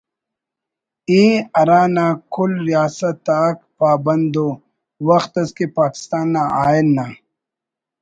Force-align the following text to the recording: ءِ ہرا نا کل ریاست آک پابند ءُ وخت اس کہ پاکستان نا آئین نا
ءِ 1.19 1.21
ہرا 1.57 1.81
نا 1.95 2.07
کل 2.33 2.51
ریاست 2.67 3.25
آک 3.43 3.57
پابند 3.77 4.35
ءُ 4.45 4.61
وخت 5.07 5.33
اس 5.41 5.49
کہ 5.57 5.65
پاکستان 5.77 6.25
نا 6.33 6.43
آئین 6.63 6.87
نا 6.95 7.05